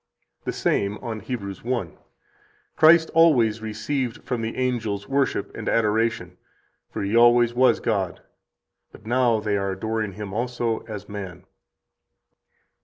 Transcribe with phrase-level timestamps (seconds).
[0.45, 1.43] 58 The same, on Heb.
[1.43, 1.53] 1 (t.
[1.61, 1.69] 2, p.
[1.69, 1.99] 154):
[2.75, 6.37] "Christ always received from the angels worship and adoration,
[6.89, 8.21] for He always was God.
[8.91, 11.45] But now they are adoring Him also as man.